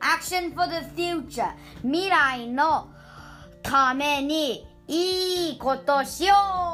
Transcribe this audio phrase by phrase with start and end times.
[0.00, 2.88] Action for the future 未来の
[3.62, 6.34] ためにいいことしよ
[6.64, 6.67] う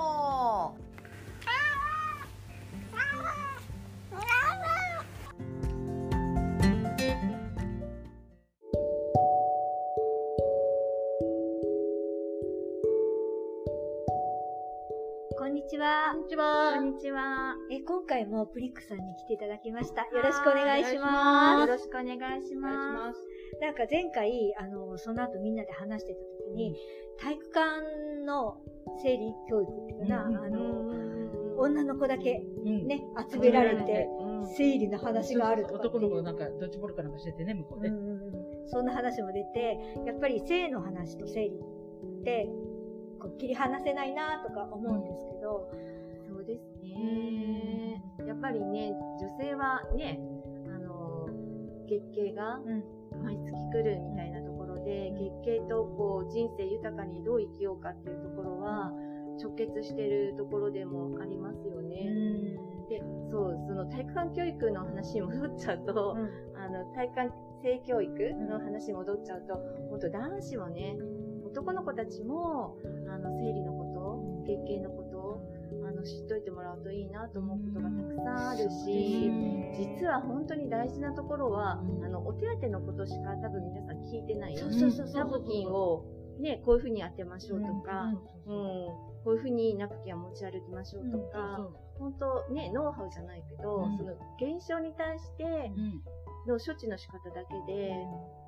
[16.15, 16.75] んにちは。
[16.77, 17.57] こんにちは。
[17.73, 20.03] え、今回もプリックさんに来ていただきました。
[20.03, 21.61] よろしくお願いします。
[21.61, 23.21] よろしくお願いします。
[23.61, 26.77] なんか前回、あの、その後みんなで話してた時に、
[27.19, 28.59] 体育館の
[29.03, 33.03] 生理教育っていうかな、あの、女の子だけね、
[33.33, 34.09] 集められて、
[34.57, 37.91] 生理の話があるとか男の子なんか、ドッジボールかなんかしててね、向こうで。
[38.67, 41.61] そんな話も出て、やっぱり性の話と生理
[42.21, 42.49] って、
[43.19, 46.04] こう切り離せないなとか思うんですけど、そうです
[46.85, 48.03] ね。
[48.27, 50.21] やっぱりね、女性はね、
[50.75, 51.27] あの、
[51.87, 52.61] 月経が
[53.23, 58.93] 毎月来るみたいなところで、月経とこう人生豊かにどう生きようかっていうところは、
[59.41, 61.97] 直結してるところでもありますよね。
[62.89, 66.17] で、そう、その体育館教育の話に戻っちゃうと、
[66.57, 67.31] あの、体育館
[67.63, 69.55] 性教育の話に戻っちゃうと、
[69.91, 70.97] 本当男子もね、
[71.47, 72.77] 男の子たちも、
[73.09, 75.04] あの、生理のこと、月経のこと
[76.05, 79.31] 知っといてもらうといいなと思うことがたくさんあるし、
[80.01, 84.57] 実は本当に大事なところは、あの、お手当のことしか多分皆さん聞いてない。
[84.57, 86.05] そうそうそうナプキンを、
[86.41, 88.13] ね、こういうふうに当てましょうとか、
[88.47, 88.53] うん、
[89.25, 95.73] こういうふうにナプキンを持ち歩きましょうとか、本当ね、ノウハウじゃないけど、その現象に対して
[96.47, 97.95] の処置の仕方だけで、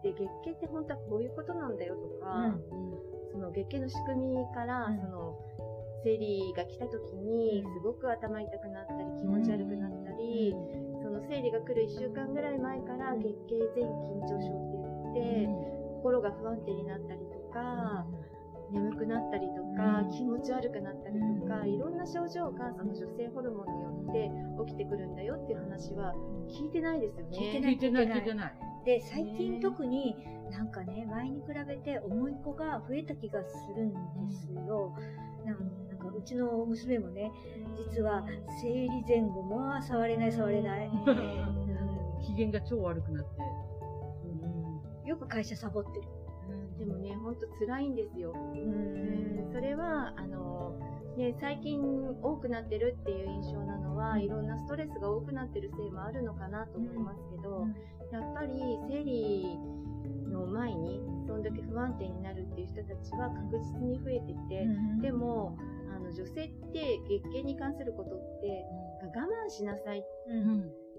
[0.02, 2.54] で、月経って本当はこういうことなんだよとか、
[3.32, 5.38] その月経の仕組みから、その、
[6.06, 10.54] 生理が来た時に、すごく頭痛くなったり、気持ち悪くなったり、
[11.02, 15.48] その生理が来る1週間ぐらい前から月経前緊張症って言って、
[15.98, 18.06] 心が不安定になったりとか、
[18.70, 24.30] 眠くなったりとか、気持ち悪くなったりとか、いろんな症状がその女性ホルモンによって
[24.70, 26.14] 起きてくるんだよっていう話は
[26.48, 27.36] 聞いてないですよね。
[27.36, 28.54] 聞いてない、聞いてない、聞いてない。
[28.84, 30.16] で、最近特に
[30.50, 34.94] なんかね、前に比べて重い子が増えた気がするんですよ。
[35.44, 35.54] な
[36.16, 37.30] うちの娘もね、
[37.76, 38.24] 実は
[38.62, 40.90] 生理前後も触れない触れない。
[42.24, 45.08] 機嫌が超悪くなって。
[45.08, 46.08] よく会社サボってる。
[46.78, 48.32] でもね、ほんと辛いんですよ。
[48.32, 49.52] うん。
[49.52, 50.78] それは、あの、
[51.16, 51.80] ね、最近
[52.22, 57.66] 多くなってるっていう印象なのは、いろんなストレスが多くなってるせいもあるのかなと思いますけど、
[58.12, 58.52] やっぱり
[58.88, 59.58] 生理
[60.30, 64.68] の前に、そんだけ不安定になるっていう人たちは確実に増えてて、
[65.00, 65.56] でも、
[66.16, 68.64] 女性って月経に関することって、
[69.04, 70.02] 我慢しなさい。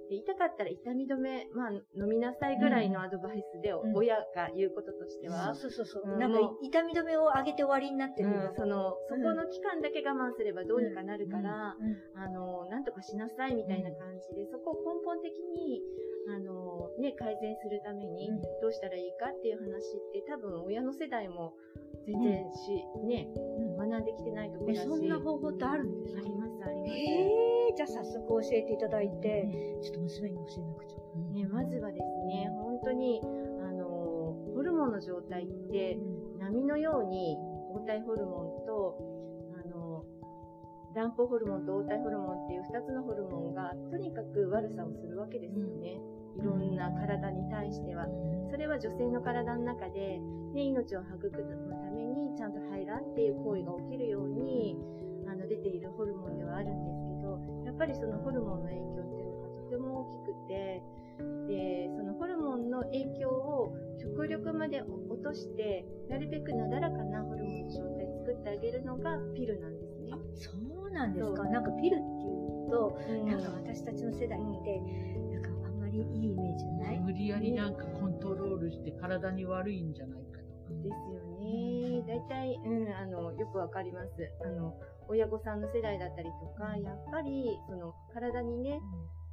[0.10, 5.54] で痛かったら痛み止め、まあ、飲みなさいぐらいのアドバイスで、親が言うこととしては。
[5.54, 6.18] そうそうそう。
[6.18, 11.76] なんか、痛み止めをあげて終わりになってる、うん、その、そこの期間だけ我慢すればどうにかなるから、
[12.16, 15.84] あの、なんとかしなさいみたいな感じで、そこを根本的に、
[16.30, 21.54] あの、ね、改善するために、どうしたらいいかっていう話って、多分親の世代も
[22.06, 23.28] 全然し、ね、
[23.88, 24.88] 学んできてないところだし。
[24.88, 26.22] そんな方法ってあるんですか？
[26.22, 26.94] あります、あります。
[26.94, 30.98] えー、じゃあ早速教えていただいて、ちょっと娘に教えなくちゃ。
[31.34, 33.22] ね、まずはですね、本当に、
[33.64, 33.86] あの、
[34.56, 35.98] ホルモンの状態って、
[36.40, 37.38] 波のように、
[37.74, 38.98] 黄体ホルモンと、
[39.64, 40.04] あの、
[40.94, 46.00] 卵胞ホルモンと黄体ホルモンっていう二つのホルモンが、とにかく悪さをするわけですよね。
[46.38, 48.08] いろんな体に対しては。
[48.50, 50.20] それは女性の体の中で、
[50.54, 51.76] ね、命を育む
[52.38, 54.78] ちゃんと排卵っていう行為が起きるように、
[55.28, 60.84] あの、出ているホルモンではあるんですけど、やっぱりそのホルモンの影響っていうのがとても大きくて、
[61.48, 70.12] で、そのホルモンの影響を極力まで落として、なるべくなだらかなホルモンの状態作ってあげるのがピルなんですね。
[70.36, 70.52] そ
[70.88, 71.44] うなんですか？
[71.46, 72.30] なんかピルってい
[72.68, 74.80] うと、うん、なんか私たちの世代って、
[75.34, 77.00] なんかあんまりいいイメージない？
[77.00, 80.48] 無理やりなんかコントロールして体に悪いんじゃないかとか。
[80.84, 81.17] ですよね。
[82.18, 84.10] 大体、うん、あの、よくわかります。
[84.44, 84.74] あの、
[85.08, 88.82] 親御さんの世代だったりとか、やっぱり、その、体にね、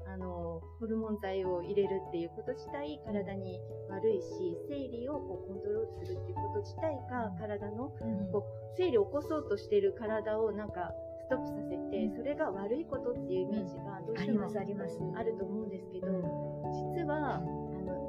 [0.07, 3.59] あの、ホルモン剤を入れるっていうこと自体、体に
[3.89, 7.89] 悪いし、生理をこうコントロールするっていうこと自体が、体の、
[8.31, 10.93] こう、生理を起こそうとしている体をなんか、
[11.25, 14.45] ストップさせて、それが悪いことっていうイメージがどうしても
[15.17, 16.07] あると思うんですけど、
[16.93, 17.41] 実は、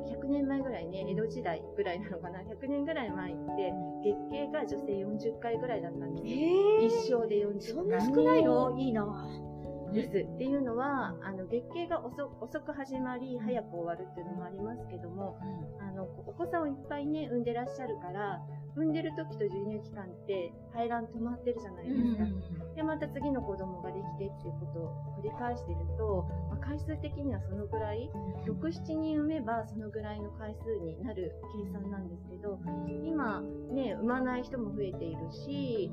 [0.05, 3.73] 100年前ぐらいね、江戸時代ぐらいなのかな、100年ぐらい前って、
[4.03, 6.37] 月経が女性40回ぐらいだったんですよ。
[6.37, 7.61] えー、一生で40回。
[7.61, 8.77] そんな少ないの？
[8.77, 10.01] いいなね。
[10.01, 10.17] です。
[10.17, 15.37] っていうのは、あの、月経が遅遅く始まり、早く終わるっていうのもありますけども、
[15.79, 18.41] あの、お子さんをいっぱいね、産んでらっしゃるから、
[18.75, 22.75] 産んでる時と授乳期間って排卵止まってるじゃないですか。
[22.75, 28.11] で、また次の子供ができてっていうことを繰り返してると、まあ、回数的にはそのぐらい、
[28.45, 31.31] 6、7人産めばそのぐらいの回数になる
[31.63, 32.59] 計算なんですけど、
[33.05, 33.41] 今
[33.71, 35.89] ね、産まない人も増えているし、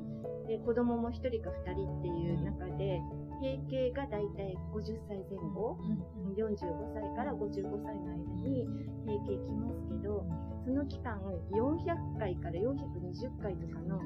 [0.47, 2.99] で、子供も1人か2人っていう中で、
[3.39, 5.77] 閉経がだいたい50歳前後、
[6.35, 7.47] 45歳から55
[7.83, 8.65] 歳の間に
[9.05, 10.25] 閉経きますけど、
[10.63, 11.19] その期間
[11.51, 13.99] 400回から420回とかの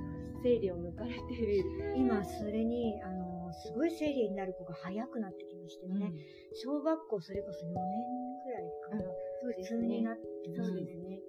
[0.43, 1.95] 生理を迎えている。
[1.95, 6.13] 今、それに、あの、すごい生理になる子が早くなってきましたよね。
[6.53, 7.77] 小学校それこそ4年
[8.43, 9.11] くらいから、
[9.41, 10.13] そうですね普通にな。
[10.13, 11.19] ってますねそうですね。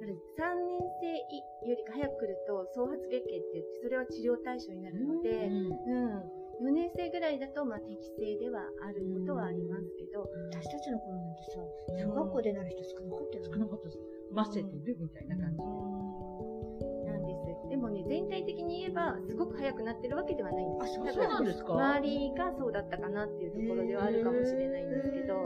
[0.00, 0.12] だか
[0.44, 6.37] ら3年生よりか早く来ると、創発月経って言って、それは治療対象になるので、うん。
[6.60, 11.60] 4年生ぐらいだと、まあ適正ではあることはありますけど、私たちの頃なんてさ、
[12.02, 13.98] 小学校でなる人少なかったよ少なかったです。
[14.32, 15.64] ませてるみたいな感じで。
[17.12, 17.68] なんです。
[17.70, 20.92] でもね、全体的に言えば、すごく早くなってるわけではないんです。
[20.92, 21.74] あそうそうなんですか？
[21.74, 25.44] 周りがそうだったかなっていうところではあるかもしれないんですけど、う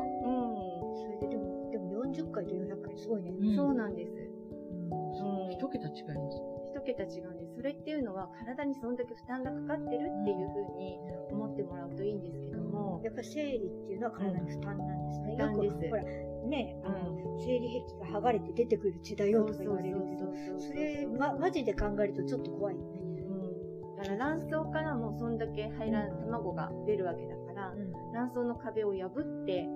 [0.96, 3.30] それででも、でも40回と400回すごいね。
[3.32, 3.54] ん。
[3.56, 4.12] そうなんです。
[4.12, 6.42] うん一桁違います。
[6.72, 7.56] 一桁違うんです。
[7.56, 10.98] それっていうのは体にそんだけ負担がかかってるっていうふうに
[11.30, 15.32] 思ってもらうといいんですけども、やっぱり生理っていうのは体に負担なんですね。
[15.32, 23.00] 負担ですほら、ね、あの、生理壁が剥がれて出てくる血だよとか言われるけど、それ、ま、マジで考えるとちょっと怖いよね。
[23.00, 23.96] うん。
[23.96, 27.74] だから卵巣からもそんだけ排卵、卵が出るわけだから、
[28.14, 29.68] 卵巣の壁を破って、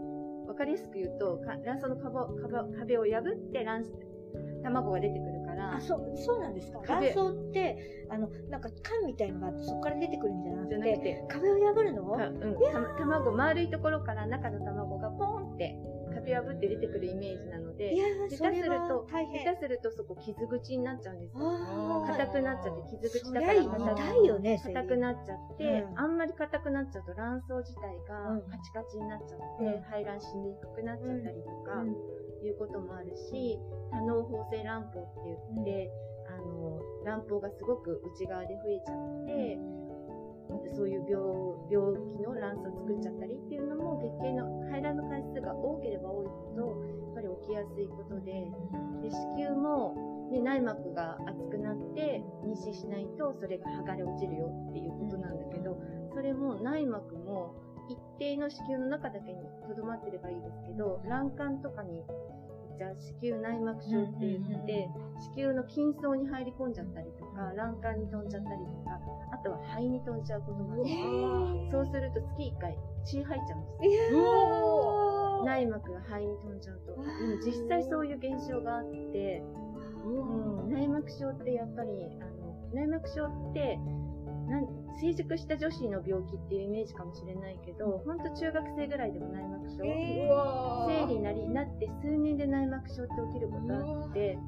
[0.48, 1.96] わかりやすく言うと、か卵巣の
[2.78, 3.92] 壁を破って卵子、
[4.62, 5.76] 卵が出てくるから。
[5.76, 6.80] あ、、そう、そうなんですか。
[6.84, 7.12] 壁。
[7.12, 15.76] 卵巣って、あの、なんか缶みたいのがあって、そこから出てくるんじゃなくて、じゃなくて、壁を破るのかうん、た卵、丸いところから中の卵がポーンって
[16.14, 17.94] 壁破って出てくるイメージなので
[18.30, 19.06] 下手すると。
[19.06, 25.98] 下手するとそこ傷口になっちゃうんです硬くなっちゃって傷口だから痛いよね、硬くなっちゃって、うん。
[25.98, 29.82] あんまり硬くなっちゃうと卵巣自体がうんカチカチになっちゃって、うん。
[29.82, 31.96] 排卵しにくくなっちゃったりとか、うん
[32.46, 33.58] いうこともあるし、
[33.90, 35.90] 多脳胞性卵胞って言って、
[36.28, 39.58] あの、卵胞がすごく内側で増えちゃって、
[40.48, 41.18] またそういう病、
[41.70, 48.46] 病気の卵巣を作っちゃったりっていうのも、月経の排卵の回数が多ければ多いほど、やっぱり起きやすいことで、
[49.02, 55.78] で子宮も、ね、内膜が厚くなって妊娠しないとそれが剥がれ落ちるよっていうことなんだけど、
[56.14, 57.54] それも内膜も
[57.88, 59.38] 一定の子宮の中だけに
[59.68, 62.02] とどまってればいいですけど、卵管とかに、
[62.76, 64.88] じゃあ子宮内膜症って言って、
[65.32, 69.00] 子宮の筋層に入り込んじゃったりとか、卵管に飛んじゃったりとか、
[69.32, 70.84] あとは肺に飛んじゃうこともある。
[71.72, 75.44] そうすると月1回血入っちゃうんです。
[75.44, 76.94] 内膜が肺に飛んじゃうと。
[76.94, 77.06] でも
[77.44, 79.42] 実際そういう現象があって、
[80.04, 81.90] うん、内膜症ってやっぱり、
[82.20, 83.78] あの、内膜症って、
[84.48, 88.18] なん成熟した女子の病気っていうイメージかもしれないけど、ほん。
[88.18, 90.28] と中学生ぐらいでも内膜症、え
[91.06, 94.38] 生理なりなって数年で内膜症って起きることあって、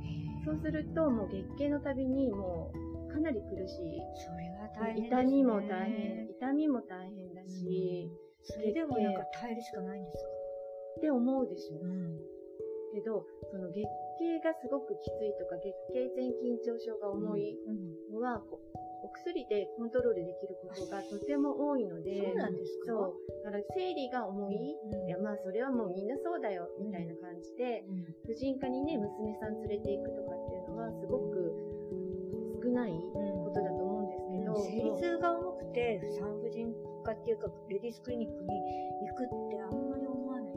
[0.44, 4.00] そうするともう月経のたびにもうかなり苦しい。
[4.14, 5.08] それは大変ね。
[5.08, 8.10] 痛みも大変、痛みも大変だし、
[8.44, 10.28] それでもなんか耐えるしかないんですか？
[10.98, 11.78] って思うでしょ。
[11.80, 12.18] うん。
[12.92, 13.86] けど、その月
[14.18, 17.58] 経がすごくきついとか、月経前緊張症が重い
[18.12, 22.92] のは、こうお薬でコントロールできることがとても多いので、そうなんですか？
[22.92, 23.44] そう。
[23.44, 24.76] だから生理が重い、
[25.06, 27.84] いやまあそれはもうみんなそうだよ、みたいな感じで、
[28.26, 31.54] 婦人科にね、娘さん連れて行くとかっていうのはすごく
[32.62, 38.48] 少ないことだと思うんですけど、生理痛が重くて、産婦人科っていうか、レディースクリニックに
[39.08, 39.97] 行くってあんまり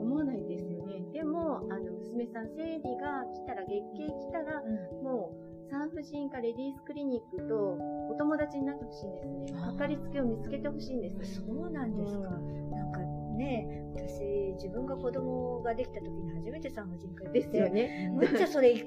[0.01, 0.37] 思わない。
[0.37, 1.01] 思わないですよね。
[1.13, 4.63] でも、あの、娘さん、生理が来たら、月経来たら、
[5.03, 7.77] もう、産婦人科、レディースクリニックと
[8.09, 9.61] お友達になってほしいんですね。
[9.61, 11.35] かかりつけを見つけてほしいんです。
[11.35, 12.29] そうなんですか。
[12.29, 12.37] な
[12.83, 12.99] んか
[13.37, 17.39] ね、私、自分が子供ができた時に初めて産婦人科行って。
[17.39, 17.69] ですよ。
[17.69, 18.11] ね。
[18.13, 18.85] むっちゃそれ、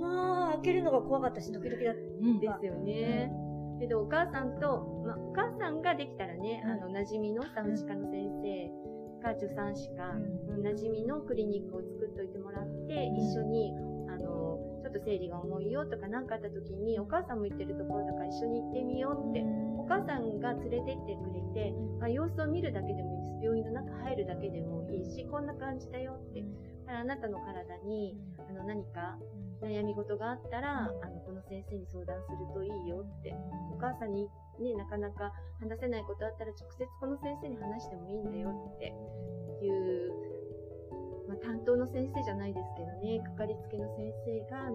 [0.00, 2.00] まあ、開けるのが怖かったし、ドキドキだった。
[2.00, 3.30] うんですよね。
[3.78, 8.83] けど、お母さんと、まあ、お母さんができたらね、うんあの、馴染みの産婦人科の先生
[9.24, 13.72] か、助産師か、うん馴染みのクリニックを作っといてもらって、うん一緒に、
[14.08, 19.40] あの、ちょっと生理が重いよとか何かあった時に、お母さんも行ってるところだから一緒に行ってみようって、
[19.80, 23.44] お母さんが連れてってくれて、まあ、様子を見るだけでもいいです。
[23.44, 26.40] 病院の中入るだけでもいいし、こんな感じだよって。
[26.40, 26.46] だ
[26.86, 29.18] からあなたの体に、あの、何か
[29.60, 33.34] 悩み事があったら、あの、この先生に相談するといいよって。
[33.72, 34.28] お母さんに
[34.58, 38.92] ね、なかなか話せないことあったら直接この先生に話してもいいんだよって
[39.64, 40.12] いう、
[41.28, 44.70] まあ、担当の先生じゃないですけどね、かかりつけの先生が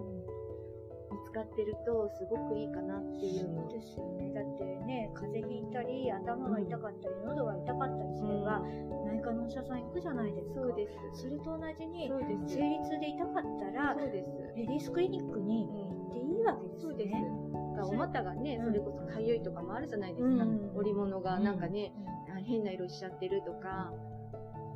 [1.10, 4.32] 見つかってるとすごくいいかなっていうのそうですよね。
[4.32, 8.62] だってね、風邪ひいたり、頭が痛かったり、喉が痛かったりすれば、
[9.06, 10.60] 内科のお医者さん行くじゃないですか。
[10.60, 11.22] そうです。
[11.22, 12.10] それと同じに。
[12.46, 14.30] 生理痛で痛かったら、そうです。
[14.56, 17.49] レディースクリニックに行っていいわけですそうです。
[17.84, 17.88] ね。
[17.88, 20.44] がお股がね、うんそれこそかゆいとかもあるじゃないですか。
[20.44, 21.92] うん織物がなんかね、
[22.34, 23.92] あ変な色しちゃってるとか、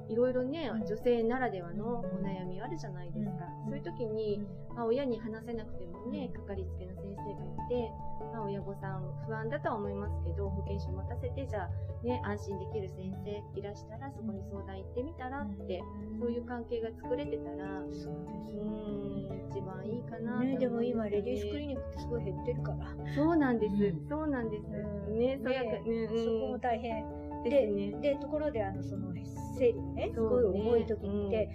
[0.09, 3.47] いろいろね、うん女性ならではのお悩みあるじゃないですか。
[3.47, 4.41] うんそういう時に、
[4.77, 7.91] まあ、親に話せなくてもね、かかりつけの先生がいて、
[8.33, 15.83] まあ、親御さん不安だとは思いますけど、保健師持たせて、じゃあ、ね、安心できる先生いらしたら、そこに相談行ってみたらって、
[16.21, 23.15] そういう関係が作れてたら、うそうですーん、一番いいかなね、でも今、レディースクリニックってすごい減ってるから。
[23.15, 23.75] そうなんです。
[23.75, 24.65] うんそうなんです。
[24.67, 27.24] うんね、そうやねって、ね、そこも大変。
[27.45, 27.93] でね。
[28.01, 29.13] で、ところで、あの、その、
[29.57, 31.49] 生理がね、すごい重い時って、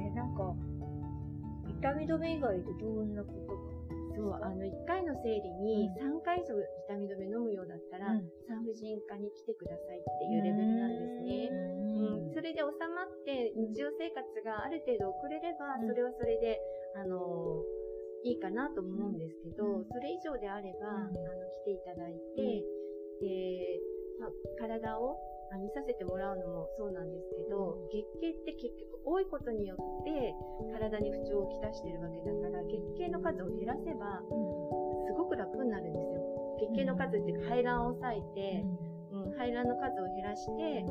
[0.00, 0.54] え、なんか、
[1.68, 3.70] 痛み止め以外でどんなことが
[4.20, 8.28] そう、あの、1回の生理に3回以上痛み止め飲むようだったら、うん。
[8.44, 11.48] 産婦人科に来てくださいっていうレベルなんですね。
[11.48, 16.60] うん、それで収まって日常生活がある程度遅れれば、うんそれはそれで、
[16.96, 17.64] あの
[18.24, 19.88] いいかなと思うんですけど、うん。
[19.88, 21.16] それ以上であれば、うん。
[21.16, 22.60] あの、来ていただいて、
[23.24, 23.80] で、
[24.20, 25.16] まあ、体を
[25.52, 30.34] あ見させてもらうのもそうなんですけど、月経って結局多いことによって
[30.72, 34.22] 体に不調をきたしてるわけだから、月経の数を減らせば、
[35.06, 36.22] すごく楽になるんですよ。
[36.60, 38.64] 月経の数っていうか排卵を抑えて、
[39.10, 40.86] うん、排卵の数を減らして、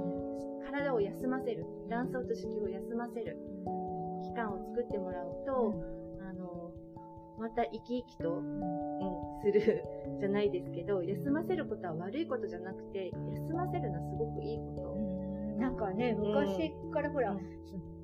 [0.66, 1.66] 体を休ませる。
[1.90, 3.38] 卵巣と子宮を休ませる。
[4.24, 5.74] 期間を作ってもらうと、
[6.20, 6.72] あの、
[7.40, 9.84] また生き生きと、うん、する
[10.20, 13.12] じゃないですけど、休ませることは悪いことじゃなくて、
[13.48, 14.98] 休ませるのはすごくいいこ
[15.60, 17.38] なんかね、昔からほら、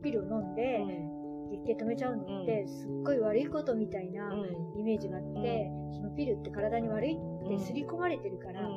[0.04, 0.56] ピルを飲んと。
[0.56, 1.15] で、うん。
[1.48, 4.34] 月経止めちゃうのって、すっごい悪いことみたいな
[4.75, 8.68] イメージがあって、そのピルって体に悪いって刷り込まれてるから、と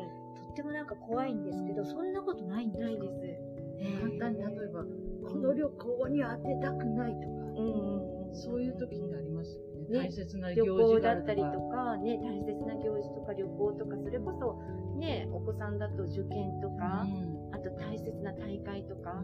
[0.53, 2.91] ってもなんか怖いんですけど、そんなことないんですか？
[2.91, 3.99] ないです。
[4.01, 4.85] 簡単に例えば、
[5.29, 7.27] この旅行に当てたくないとか、
[8.33, 9.57] そういう時ってあります。
[9.57, 9.99] よね。
[10.01, 17.07] ね大切な旅行だったりとか、ね、大切な行事とか旅行とか、それこそ、ね、お子さんだと受験とか、
[17.53, 19.23] あと大切な大会とか、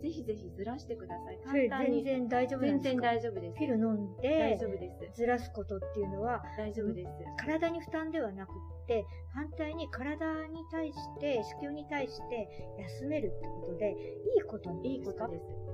[0.00, 1.68] ぜひぜひずらしてください。
[1.68, 2.04] 簡単に。
[2.04, 3.58] 全然大丈夫なん全然大丈夫です。
[3.58, 5.20] ピル飲ん大で丈夫です。
[5.20, 7.10] ずらすことっていうのは、大丈夫です。
[7.38, 13.94] 体に負担ではなくって、反対に体に対して、子宮に対して休めるってことで、い
[14.38, 15.64] いこといいことです。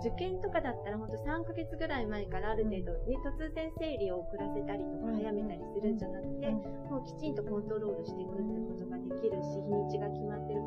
[0.00, 10.60] 受験とかだったら、ほんと3ヶ月ぐらい前からある程度、ね、突然生理を遅らせたりとか、うん早めたりするんじゃなくて、もうきちんとコントロールしていくってことができるし、日にちが決まってる。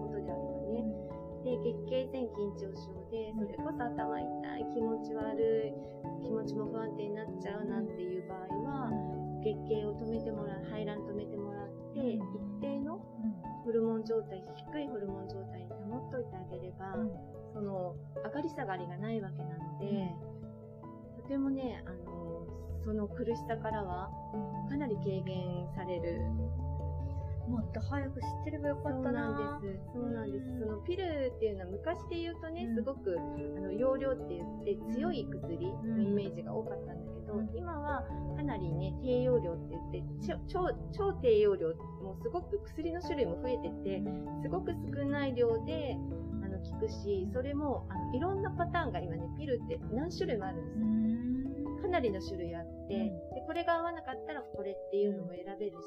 [1.43, 5.35] で、月経前緊張症で、それこそ頭痛い、気持ち悪
[5.67, 8.91] い、気持ちも不安定になっちゃうなんていう場合は、
[9.43, 12.07] 月経を止めてもらう、排卵止めてもらって、うん。
[12.07, 12.21] 一
[12.61, 12.97] 定の
[13.65, 16.95] ホルモン状態、低いホルモン状態に保っといてあげれば、
[17.53, 20.15] その、上がり下がりがないわけなので、
[21.21, 22.47] とてもね、あの、
[22.85, 24.09] その苦しさからは、
[24.69, 26.21] かなり軽減される。
[27.47, 29.31] もっと早く知ってればよかったな。
[29.31, 29.79] なんです。
[29.93, 30.59] そうなんです。
[30.59, 32.75] そのピルっていうのは昔で言うとねう、ん。
[32.75, 33.17] すごく、
[33.57, 37.49] あの、容量って言って強い薬のイメージが多かったんだけど、うん。
[37.55, 38.03] 今は
[38.35, 40.03] かなりね、低用量って言って、
[40.47, 41.69] 超、超低用量、
[42.01, 44.03] もうすごく薬の種類も増えてて、
[44.41, 45.97] すごく少ない量で、
[46.43, 50.85] あの、効くし、それも、あの、いろんなパターンが今ね、ピルって何種類もあるんですよ。
[51.81, 53.11] かなりの種類あって、で、
[53.45, 55.77] これが合わなかったらこれっていうのも選べるし、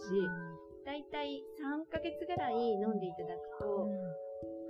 [0.86, 3.90] だいたい3ヶ月ぐらい飲んでいただくと、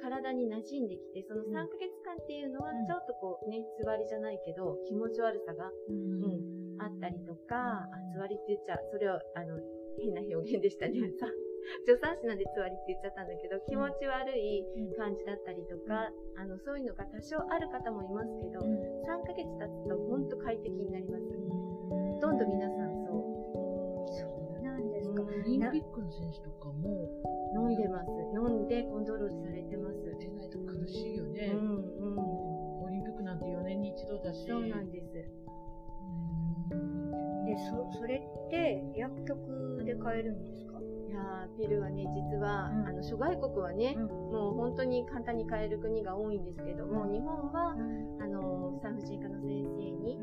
[0.01, 2.87] 体に馴染んできて、その3ヶ月間っていうのは、うん。
[2.89, 9.61] ちょっとこうね、つわりじゃないけど、気持ち悪さがあったりとか、あ、つわりって言っちゃう、それは、あの、
[10.01, 11.05] 変な表現でしたね。
[11.21, 11.29] さ
[11.85, 14.65] 助産師なんでつわりって言っちゃったんだけど、気持ち悪い
[14.97, 16.09] 感じだったりとか、
[16.39, 21.27] あの、そういうのが多少ある方もいますけど、3ヶ月経つと本当快適になります。
[22.17, 22.49] ほとんどん
[25.77, 27.05] リンピックの選手とかも、
[27.55, 28.09] 飲んでます。
[28.33, 30.01] 飲んでコントロールされてます。
[30.19, 31.49] 出ないと苦しいようね。
[31.53, 31.61] ん、う
[32.17, 32.19] ん。
[32.85, 34.47] オリンピックなんて4年に一度だし。
[34.49, 35.13] そうなんです。
[35.13, 35.29] で、
[37.93, 40.81] そ、それって薬局で買えるんですか？
[40.81, 47.77] いやーピルはね、実は、うんあの、諸外国はね、うんもう本当に簡単に買える国が多いんですけども、日本は、
[48.21, 50.19] あの、産婦人科の先生に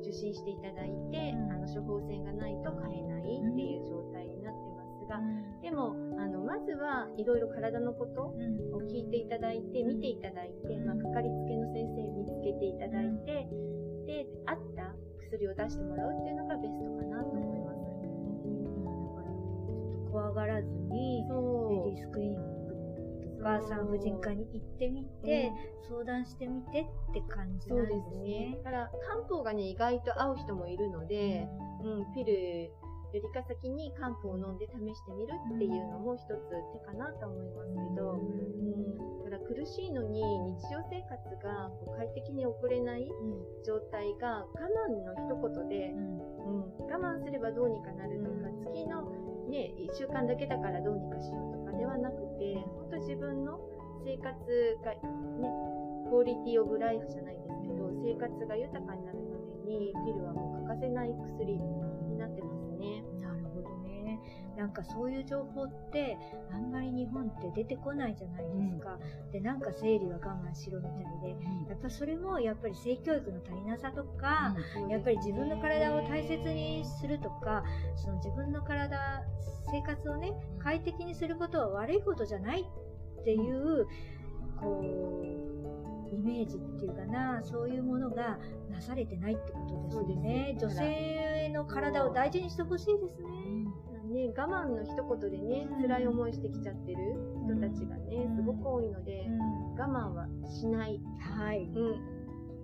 [0.00, 4.73] 受診していただいて、うんあの、処方箋がないと買えないっていう状態になってます。
[5.04, 5.20] ですが、
[5.62, 13.46] でも、あの、まずはいろいろ体のことを聞いていただいて、見ていただいて、まあ、かかりつけの先生見つけていただいて、
[14.06, 17.84] で、合った薬を出してもらうっていうのがベストかなと思います。
[19.16, 25.52] だから、ちょっと怖がらずに、レディースクリニックとか産婦人科に行ってみて、
[25.88, 26.80] 相談してみて
[27.10, 28.58] って感じなんですね。
[28.64, 31.48] だから、漢方がね、意外と合う人もいるので、
[31.82, 32.72] うん、ピル
[33.14, 43.06] よりか先に漢方を飲んで試してみるっていうのも一つ手かなと思いますけど、うん、だから苦しいのに日常生活がこう快適に送れない
[43.64, 49.06] 状態が我慢の一言で、うん、我慢すればどうにかなるとか、月の
[49.46, 52.58] ね、一週間だけだからどうにかしようとかではなくて、
[52.90, 53.60] 本当自分の
[54.02, 54.34] 生活
[54.82, 54.90] が
[55.38, 55.46] ね、
[56.10, 62.53] クオリティオブライフじゃないんですけど、生活が豊かになるためにピルはもう欠かせない薬になってます。
[64.56, 66.16] なんかそういう情報って
[66.52, 68.98] あんまり日本って出てこないじゃないですか。
[69.26, 77.64] うん、で、なんか生理は我慢しろみたいで、うん、やっぱそれもやっぱり性教育の足りなさとか、うん、やっぱり自分の体を大切にするとか、
[77.96, 79.22] その自分の体、
[79.70, 83.86] 生活をね、快適にすることは悪いことじゃないっていう、
[84.60, 84.80] こ
[85.22, 88.38] う、イメージっていうかな、そういうものが
[88.70, 90.56] なされてないってことですね。
[90.60, 93.43] 女性の体を大事にしてほしいですね。
[94.14, 96.98] ね、我慢の一言でね、辛い思いしてきちゃってる
[97.44, 99.26] 人たちがね、すごく多いので、
[99.76, 101.00] 我慢はしない。
[101.36, 101.68] はい。
[101.74, 102.14] うん。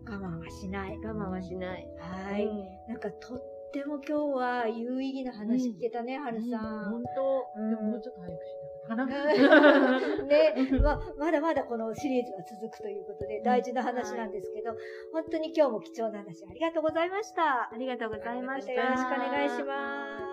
[0.07, 0.99] 我慢はしない。
[0.99, 1.87] 我慢はしない。
[1.99, 2.47] はい。
[2.88, 3.42] なんかとっ
[3.73, 6.90] ても今日は有意義な話聞けたね、はるさん。
[6.90, 7.61] 本当。
[7.69, 8.71] でももうちょっと早くして。
[8.90, 9.07] かな。
[9.07, 14.73] ね、 ままだまだこのシリーズは続くということで大事な話なんですけど、
[15.12, 17.73] 本当に今日も貴重な話ありがとうございました。
[17.73, 18.73] ありがとうございました。
[18.73, 20.29] よろしくお願いします。